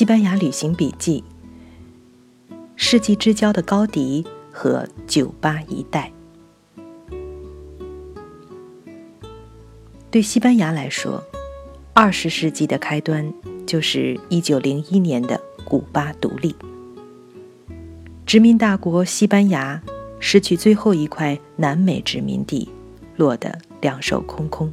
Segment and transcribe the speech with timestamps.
[0.00, 1.22] 西班牙旅行笔记》
[2.74, 6.10] 《世纪之交的高迪和酒吧一代》。
[10.10, 11.22] 对西班牙来说，
[11.92, 13.30] 二十世纪的开端
[13.66, 16.56] 就是一九零一年的古巴独立。
[18.24, 19.82] 殖民大国西班牙
[20.18, 22.66] 失去最后一块南美殖民地，
[23.16, 24.72] 落得两手空空。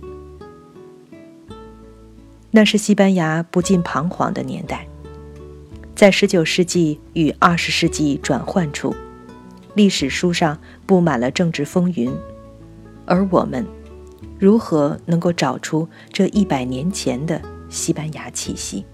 [2.50, 4.87] 那是西班牙不禁彷徨的年代。
[5.98, 8.96] 在19世纪与20世纪转换处，
[9.74, 12.16] 历史书上布满了政治风云，
[13.08, 13.66] 而我们
[14.38, 18.86] 如何能够找出这一百年前的西班牙气息？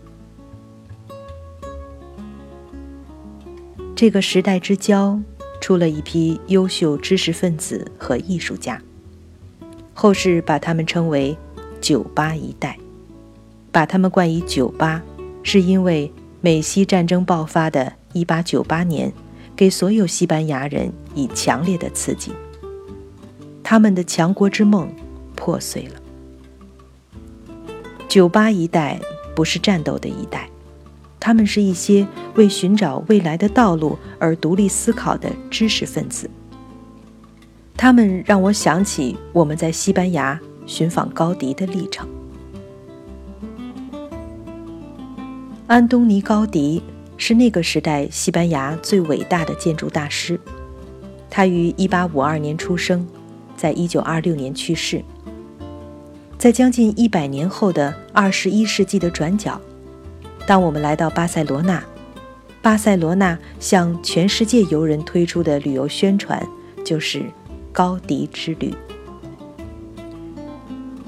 [3.94, 5.20] 这个时代之交
[5.60, 8.82] 出了一批优秀知识分子和艺术家，
[9.94, 11.38] 后世把他们称为
[11.82, 12.78] “酒吧一代”，
[13.74, 15.04] 把他们冠以“酒吧”，
[15.44, 16.10] 是因为。
[16.46, 19.14] 美西战争爆发的1898年，
[19.56, 22.34] 给所有西班牙人以强烈的刺激。
[23.64, 24.94] 他们的强国之梦
[25.38, 26.02] 破碎了。
[28.10, 29.00] 九八一代
[29.34, 30.50] 不是战斗的一代，
[31.18, 32.06] 他们是一些
[32.36, 36.30] 为寻找未来的道路而独立思考的知识分子。
[37.78, 42.06] 他们让我想起我们在西班牙寻访高迪的历程。
[45.74, 46.84] 安东尼·高迪
[47.18, 50.40] 是那个时代西班牙最伟大的建筑大师。
[51.32, 53.08] 他于1852年出生，
[53.58, 55.04] 在1926年去世。
[56.38, 59.60] 在将近一百年后的21世纪的转角，
[60.46, 61.84] 当我们来到巴塞罗那，
[62.62, 66.40] 巴塞罗那向全世界游人推出的旅游宣传
[66.86, 67.24] 就是
[67.74, 68.72] “高迪之旅”。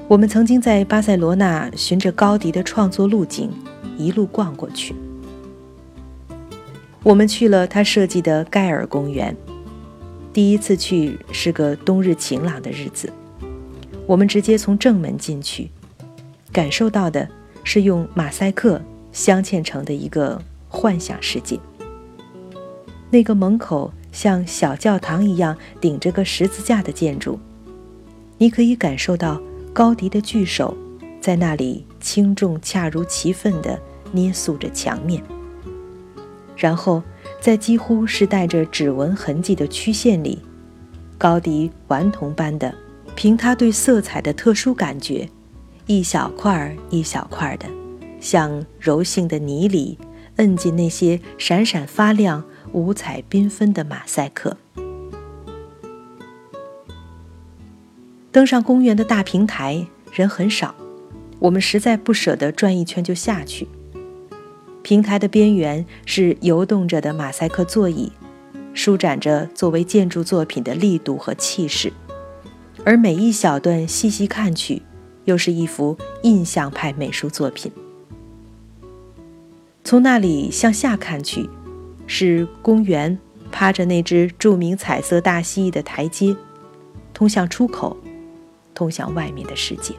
[0.09, 3.51] 我们曾经在巴塞罗那循着高迪的创作路径。
[3.97, 4.93] 一路逛过去，
[7.03, 9.35] 我们去了他设计的盖尔公园。
[10.33, 13.11] 第一次去是个冬日晴朗的日子，
[14.05, 15.69] 我们直接从正门进去，
[16.51, 17.27] 感受到的
[17.63, 21.57] 是用马赛克镶嵌成的一个幻想世界。
[23.09, 27.39] 那个门口像小教堂一样顶着个十字架的建筑，
[28.37, 29.41] 你可以感受到
[29.71, 30.75] 高迪的巨手。
[31.21, 33.79] 在那里轻重恰如其分地
[34.11, 35.23] 捏塑着墙面，
[36.55, 37.01] 然后
[37.41, 40.39] 在几乎是带着指纹痕迹的曲线里，
[41.17, 42.71] 高迪顽童般的
[43.15, 45.27] 凭他对色彩的特殊感觉，
[45.87, 47.65] 一小块儿一小块儿的，
[48.21, 49.97] 像柔性的泥里
[50.35, 54.55] 摁进那些闪闪发亮、五彩缤纷的马赛克。
[58.31, 60.75] 登上公园的大平台，人很少。
[61.39, 63.67] 我们实在不舍得转一圈就下去。
[64.81, 68.11] 平台的边缘是游动着的马赛克座椅，
[68.73, 71.91] 舒展着作为建筑作品的力度和气势，
[72.83, 74.81] 而每一小段细细看去，
[75.23, 77.71] 又是一幅印象派美术作品。
[79.83, 81.49] 从那里向下看去，
[82.05, 83.17] 是公园
[83.51, 86.35] 趴着那只著名彩色大蜥蜴的台阶，
[87.13, 87.97] 通向出口，
[88.73, 89.95] 通向外面的世界。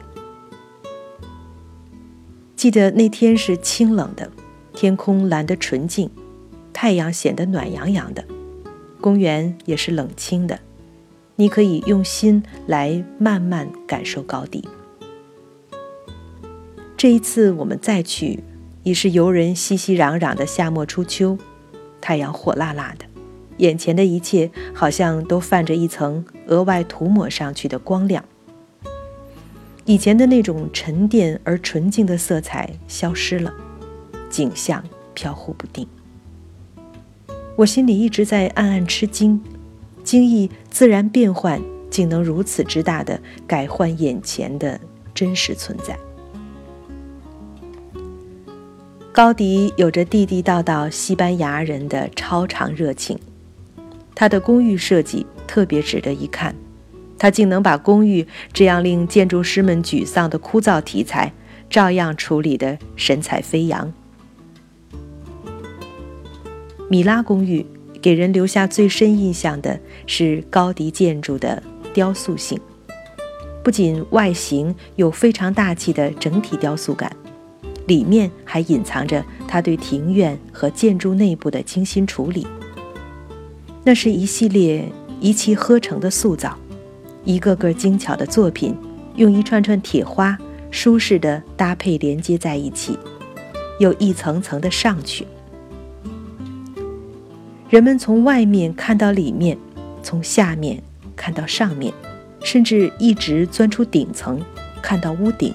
[2.57, 4.31] 记得那天是清冷的，
[4.73, 6.09] 天空蓝得纯净，
[6.73, 8.25] 太阳显得暖洋洋的，
[8.99, 10.59] 公园也是冷清的。
[11.35, 14.67] 你可以用心来慢慢感受高地。
[16.97, 18.43] 这一次我们再去，
[18.81, 21.37] 已是游人熙熙攘攘的夏末初秋，
[22.01, 23.05] 太阳火辣辣的，
[23.57, 28.25] 眼前的一切好像都泛着一层额外涂抹上去的光亮。
[29.87, 33.53] 以前的那种沉淀而纯净的色彩消失了，
[34.29, 34.83] 景象
[35.13, 35.87] 飘忽不定。
[37.55, 39.41] 我心里一直在暗暗吃惊，
[40.03, 44.77] 惊异自然变幻竟能如此之大的改换眼前的
[45.15, 45.97] 真实存在。
[49.13, 53.17] 高迪有着地地道道西班牙人的超常热情，
[54.13, 56.53] 他的公寓设计特别值得一看。
[57.19, 61.33] 他竟能把公寓这样令建筑师们沮丧的枯燥题材，
[61.69, 63.91] 照样处理得神采飞扬。
[66.89, 67.65] 米拉公寓
[68.01, 71.61] 给人留下最深印象的是高迪建筑的
[71.93, 72.57] 雕塑性，
[73.63, 77.11] 不仅外形有非常大气的整体雕塑感，
[77.87, 82.47] 里面还隐藏着他对庭院和建筑内部的精心处理。
[83.83, 84.89] 那是一系列
[85.19, 86.57] 一气呵成的塑造。
[87.27, 88.73] 一个个精巧的作品，
[89.17, 90.37] 用一串串铁花
[90.71, 92.97] 舒适的搭配连接在一起，
[93.81, 95.27] 又一层层的上去。
[97.69, 99.57] 人们从外面看到里面，
[100.01, 100.81] 从下面
[101.17, 101.93] 看到上面，
[102.45, 104.41] 甚至一直钻出顶层，
[104.81, 105.53] 看到屋顶。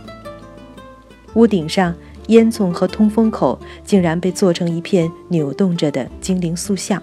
[1.32, 1.94] 屋顶上
[2.26, 7.02] 烟囱和通风口竟然被做成一片扭动着的精灵塑像，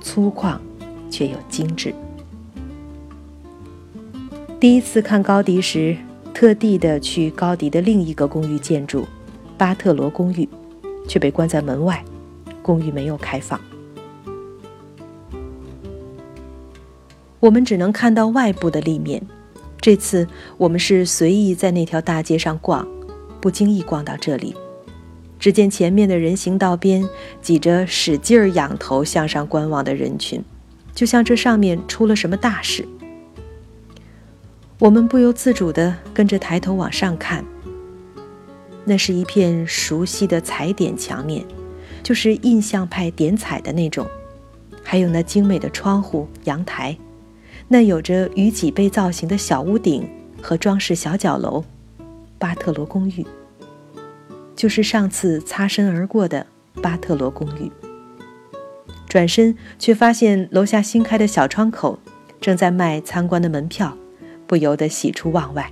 [0.00, 0.58] 粗犷
[1.08, 1.94] 却又精致。
[4.64, 5.94] 第一次看高迪时，
[6.32, 9.06] 特地的去高迪的另一个公寓建筑——
[9.58, 10.48] 巴特罗公寓，
[11.06, 12.02] 却被关在门外，
[12.62, 13.60] 公寓没有开放。
[17.40, 19.20] 我们只能看到外部的立面。
[19.82, 20.26] 这次
[20.56, 22.88] 我们是随意在那条大街上逛，
[23.42, 24.56] 不经意逛到这里，
[25.38, 27.06] 只见前面的人行道边
[27.42, 30.42] 挤着使劲仰头向上观望的人群，
[30.94, 32.88] 就像这上面出了什么大事。
[34.84, 37.42] 我们不由自主地跟着抬头往上看，
[38.84, 41.42] 那是一片熟悉的彩点墙面，
[42.02, 44.06] 就是印象派点彩的那种，
[44.82, 46.94] 还有那精美的窗户、阳台。
[47.66, 50.06] 那有着鱼脊背造型的小屋顶
[50.42, 51.64] 和装饰小角楼，
[52.38, 53.24] 巴特罗公寓，
[54.54, 56.46] 就是上次擦身而过的
[56.82, 57.72] 巴特罗公寓。
[59.08, 61.98] 转身却发现楼下新开的小窗口
[62.38, 63.96] 正在卖参观的门票，
[64.46, 65.70] 不由得喜出望外。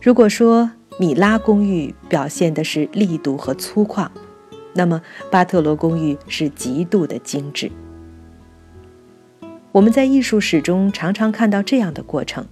[0.00, 4.08] 如果说米拉公寓表现的是力度和粗犷，
[4.74, 7.70] 那么巴特罗公寓是极度的精致。
[9.72, 12.46] 我们在艺术史中常常看到这样的过程：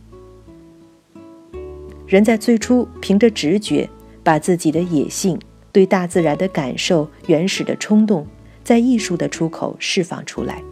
[2.07, 3.89] 人在最初凭着直觉，
[4.23, 5.39] 把自己的野性、
[5.73, 8.27] 对大自然的感受、原始的冲动，
[8.63, 10.63] 在艺术的出口释放出来。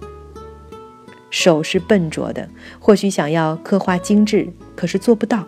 [1.32, 2.48] 手是笨拙的，
[2.78, 5.44] 或许想要刻画精致，可是做不到。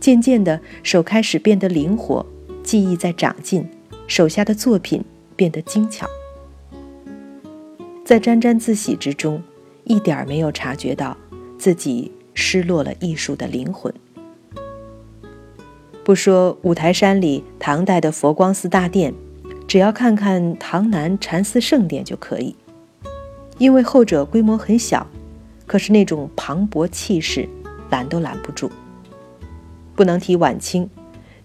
[0.00, 2.26] 渐渐的，手开始变得灵活，
[2.64, 3.64] 技艺在长进，
[4.08, 5.04] 手下的作品
[5.36, 6.08] 变得精巧。
[8.04, 9.40] 在沾沾自喜之中。
[9.88, 11.16] 一点儿没有察觉到
[11.56, 13.94] 自己失落了艺术的灵魂。
[16.02, 19.14] 不说五台山里唐代的佛光寺大殿，
[19.68, 22.56] 只要看看唐南禅寺圣殿就可以，
[23.58, 25.06] 因为后者规模很小，
[25.66, 27.48] 可是那种磅礴气势
[27.90, 28.70] 拦都拦不住。
[29.94, 30.88] 不能提晚清，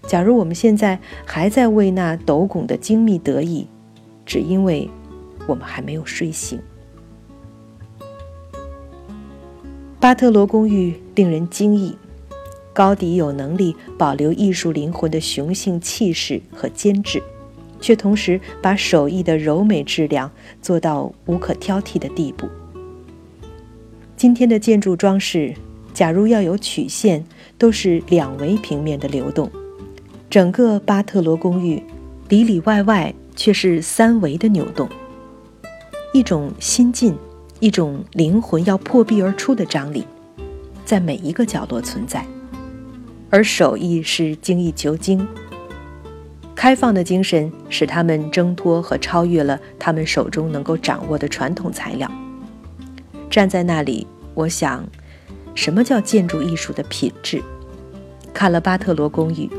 [0.08, 3.66] 假如我们现在还在为那斗拱的精密得意，
[4.26, 4.90] 只因为
[5.48, 6.60] 我们还没有睡醒。
[10.00, 11.96] 巴特罗公寓令人惊异，
[12.74, 17.22] 高迪有能力保留艺术灵魂的雄性气势和坚持，
[17.82, 20.32] 却同时把手艺的柔美质量
[20.62, 22.48] 做到无可挑剔的地步。
[24.16, 25.54] 今天的建筑装饰，
[25.94, 27.26] 假如要有曲线，
[27.58, 29.50] 都是两维平面的流动；
[30.30, 31.84] 整个巴特罗公寓
[32.30, 34.88] 里里外外却是三维的扭动，
[36.14, 37.18] 一种心境。
[37.60, 40.04] 一种灵魂要破壁而出的张力，
[40.84, 42.26] 在每一个角落存在，
[43.30, 45.28] 而手艺是精益求精。
[46.62, 52.08] 开放的精神使他们挣脱和超越了他们手中能够掌握的传统材料。
[53.32, 54.06] 站在那里，
[54.36, 54.86] 我想，
[55.56, 57.42] 什么叫建筑艺术的品质？
[58.32, 59.50] 看了巴特罗公寓，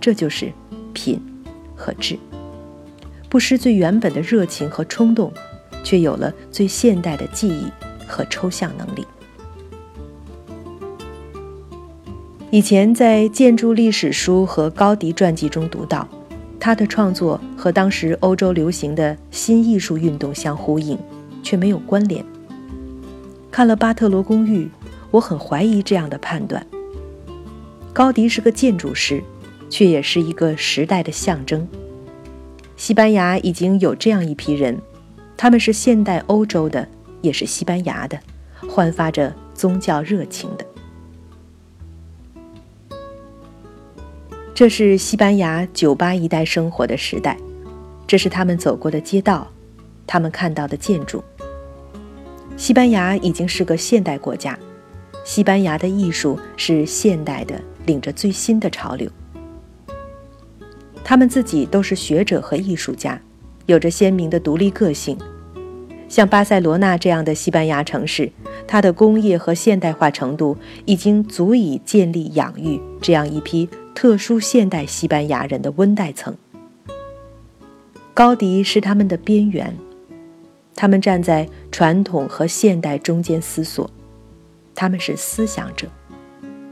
[0.00, 0.52] 这就是
[0.92, 1.22] 品
[1.76, 2.18] 和质，
[3.28, 5.32] 不失最原本的热情和冲动。
[5.84, 7.66] 却有了最现代的记忆
[8.06, 9.06] 和抽象能力。
[12.50, 16.08] 以前在建筑历史书和高迪传记中读到，
[16.64, 20.96] 他的创作和当时欧洲流行的新艺术运动相呼应，
[21.42, 22.24] 却没有关联。
[23.50, 24.70] 看了巴特罗公寓，
[25.10, 26.64] 我很怀疑这样的判断。
[27.92, 29.20] 高迪是个建筑师，
[29.68, 31.66] 却也是一个时代的象征。
[32.76, 34.80] 西班牙已经有这样一批人。
[35.36, 36.86] 他们是现代欧洲的，
[37.22, 38.16] 也是西班牙的，
[38.68, 40.64] 焕发着宗教热情的。
[44.54, 47.36] 这是西班牙酒吧一代生活的时代，
[48.06, 49.50] 这是他们走过的街道，
[50.06, 51.24] 他们看到的建筑。
[52.56, 54.56] 西班牙已经是个现代国家，
[55.24, 59.10] 西班牙的艺术是现代的，领着最新的潮流。
[61.02, 63.20] 他们自己都是学者和艺术家。
[63.66, 65.16] 有着鲜明的独立个性，
[66.08, 68.30] 像巴塞罗那这样的西班牙城市，
[68.66, 76.36] 它的工业和现代化程度已经足以建立养育这样一批特殊现代西班牙人的温带层。
[78.14, 79.76] 高迪是他们的边缘，
[80.74, 83.90] 他们站在传统和现代中间思索，
[84.74, 85.88] 他们是思想者，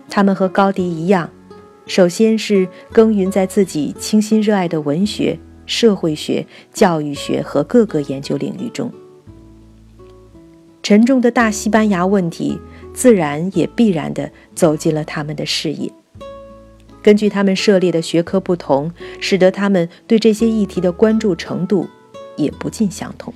[0.09, 1.31] 他们和高迪一样，
[1.87, 8.93] 首先是耕耘在自己倾心热爱的文学、社会学、教育学和各个研究领域中。
[10.83, 12.61] 沉重的大西班牙问题，
[12.93, 15.91] 自然也必然地走进了他们的视野。
[17.03, 21.89] 根据他们涉猎的学科不同，使得他们对这些议题的关注程度
[22.37, 23.33] 也不尽相同。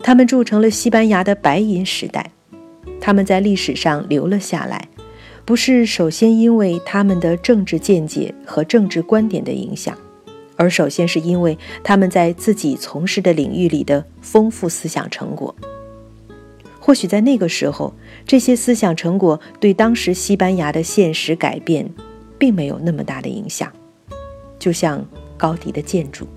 [0.00, 2.30] 他们铸成了西班牙的白银时代，
[3.00, 4.88] 他们在历史上留了下来，
[5.44, 9.98] 不是首先因为他们的政治见解和政治观点的影响，
[10.56, 15.54] 而首先是因为他们在自己从事的领域里的丰富思想成果。
[16.86, 17.92] 或许在那个时候，
[18.24, 21.92] 这些思想成果对当时西班牙的现实改变，
[22.38, 23.72] 并没有那么大的影响，
[24.56, 25.04] 就像
[25.36, 26.28] 高迪的建筑。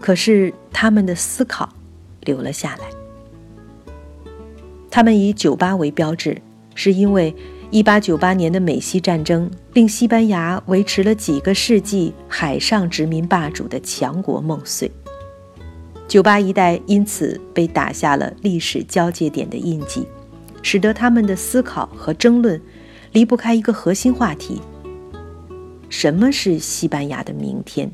[0.00, 1.68] 可是他们的思考
[2.20, 2.88] 留了下来。
[4.88, 6.40] 他们以酒吧为标志，
[6.76, 7.34] 是因为
[7.72, 14.88] 1898年的美西战争令西班牙维持了几个世纪海上殖民霸主的强国梦碎。
[16.10, 20.04] 酒吧一带因此被打下了历史交界点的印记，
[20.60, 22.60] 使得他们的思考和争论
[23.12, 24.60] 离不开一个核心话题：
[25.88, 27.88] 什么是西班牙的明天？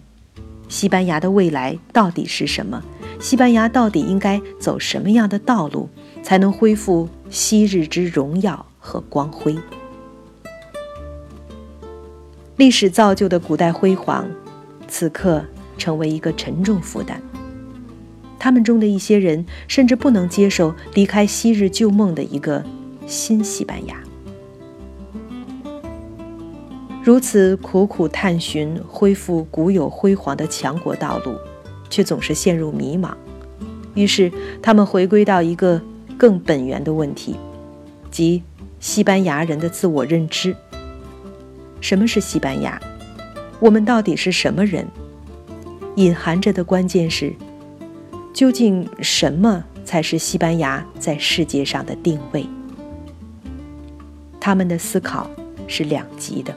[0.67, 2.83] 西班牙的未来到底是什么？
[3.21, 5.87] 西班牙到底应该走什么样的道路，
[6.23, 9.55] 才能恢复昔日之荣耀和光辉？
[12.57, 14.27] 历史造就的古代辉煌，
[14.89, 15.45] 此刻
[15.77, 17.21] 成为一个沉重负担。
[18.39, 22.65] 他们中的一些人甚至不能接受离开昔日旧梦的一个
[23.07, 23.97] 新西班牙。
[27.03, 31.37] 如此苦苦探寻恢复古有辉煌的强国道路，
[31.89, 33.15] 却总是陷入迷茫。
[33.95, 35.81] 于是，他们回归到一个
[36.19, 37.37] 更本源的问题，
[38.11, 38.43] 即
[38.81, 40.55] 西班牙人的自我认知。
[41.81, 42.81] 什么是西班牙？
[43.61, 44.87] 我们到底是什么人？
[45.95, 47.33] 隐含着的关键是。
[48.37, 52.47] 究竟什么才是西班牙在世界上的定位？
[54.39, 55.31] 他们的思考
[55.67, 56.55] 是两极的。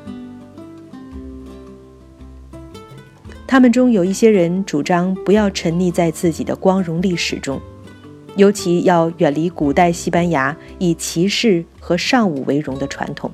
[3.47, 7.61] 他们中有一些人主张不要沉溺在自己的光荣历史中，
[8.35, 13.31] 尤其要远离古代西班牙以骑士和尚武为荣的传统，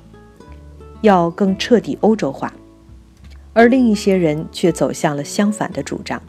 [1.01, 2.53] 要更彻底欧洲化；
[3.53, 6.21] 而另一些人却走向了相反的主张。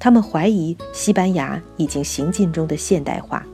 [0.00, 3.44] 他们怀疑西班牙已经行进中的现代化，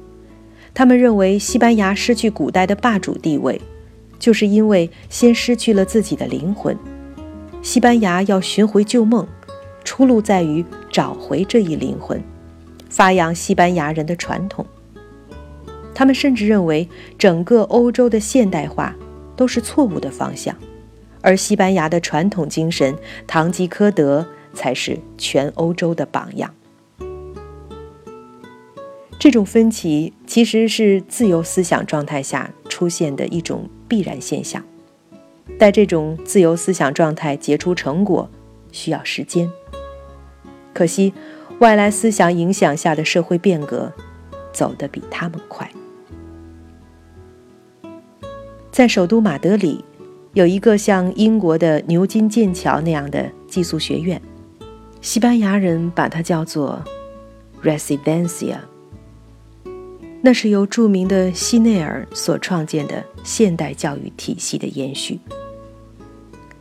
[0.75, 3.61] 他们认为西班牙失去古代的霸主地位，
[4.19, 6.77] 就是因为先失去了自己的灵魂。
[7.63, 9.27] 西班牙要寻回旧梦，
[9.85, 12.23] 出路在于找回这一灵魂，
[12.91, 14.67] 发扬西班牙人的传统。
[15.95, 16.87] 他们甚至认为
[17.17, 18.95] 整个欧洲的现代化
[19.35, 20.55] 都是错误的方向，
[21.23, 22.95] 而西班牙的传统精神，
[23.27, 24.27] 堂吉诃德。
[24.54, 26.54] 才是全欧洲的榜样。
[29.18, 34.62] 这种分歧其实是自由思想状态下出现的一种必然现象。
[35.58, 38.28] 待这种自由思想状态结出成果，
[38.70, 39.50] 需要时间。
[40.73, 41.14] 可惜，
[41.61, 43.92] 外来思想影响下的社会变革，
[44.52, 45.70] 走得比他们快。
[48.70, 49.84] 在首都马德里，
[50.32, 54.20] 有一个像英国的牛津、剑桥那样的寄宿学院。
[55.04, 56.82] 西班牙人把它叫做
[57.62, 58.56] “residencia”，
[60.23, 65.20] 那是由著名的西内尔所创建的现代教育体系的延续。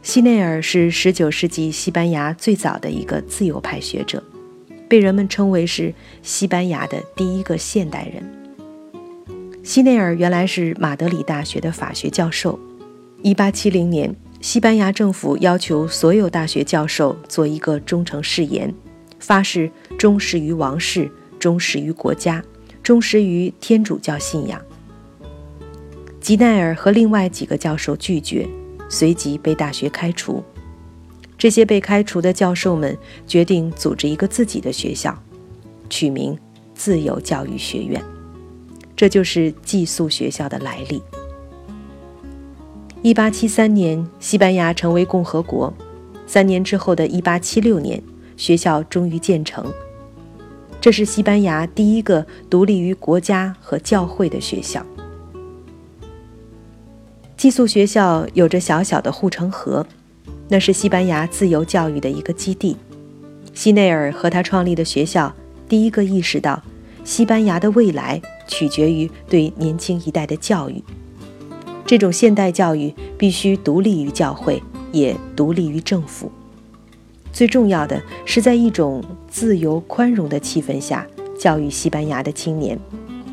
[0.02, 4.22] 西内尔是19世纪西班牙最早的一个自由派学者，
[4.90, 8.22] 被人们称为是西班牙的第一个现代人。
[9.64, 12.60] 西内尔原来是马德里大学的法学教授
[13.24, 14.14] ，1870年。
[14.44, 18.76] 西班牙政府要求所有大学教授做一个忠诚誓言，
[19.18, 21.10] 发誓忠实于王室、
[21.40, 22.44] 忠实于国家、
[22.84, 24.62] 忠实于天主教信仰。
[26.20, 28.46] 吉奈尔和另外几个教授拒绝，
[28.90, 30.44] 随即被大学开除。
[31.38, 35.18] 这些被开除的教授们决定组织一个自己的学校，
[35.90, 36.38] 取名
[36.76, 38.04] “自由教育学院”，
[38.94, 41.02] 这就是寄宿学校的来历。
[43.04, 45.74] 一八七三年，西班牙成为共和国。
[46.26, 48.02] 三年之后的一八七六年，
[48.38, 49.66] 学校终于建成。
[50.80, 54.86] 这是西班牙第一个独立于国家和教会的学校。
[57.36, 59.86] 寄宿学校有着小小的护城河，
[60.48, 62.78] 那是西班牙自由教育的一个基地。
[63.54, 65.36] 西内尔和他创立的学校，
[65.68, 66.64] 第一个意识到，
[67.04, 70.82] 西班牙的未来取决于对年轻一代的教育。
[71.86, 74.62] 这种现代教育必须独立于教会，
[74.92, 76.32] 也独立于政府。
[77.32, 81.06] 最重要的是，在一种自由宽容的气氛下，
[81.38, 82.80] 教育西班牙的青年，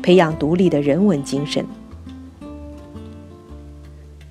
[0.01, 1.65] 培养独立的人文精神。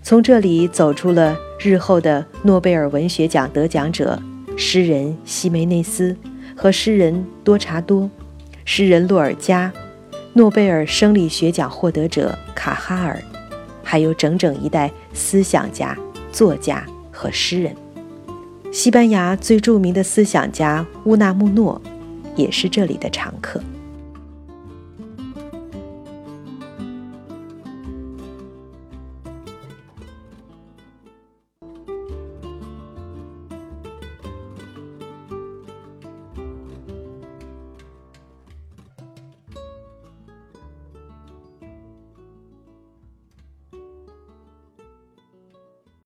[0.02, 4.20] 从这里走出了日后的诺贝尔文学奖得奖者
[4.56, 6.16] 诗人西梅内斯
[6.56, 8.10] 和诗人多查多，
[8.64, 9.72] 诗人洛尔加，
[10.32, 13.22] 诺贝尔生理学奖获得者卡哈尔，
[13.90, 15.98] 还有整整一代思想家、
[16.30, 17.74] 作家和诗人。
[18.70, 21.82] 西班牙最著名的思想家乌纳穆诺，
[22.36, 23.60] 也是这里的常客。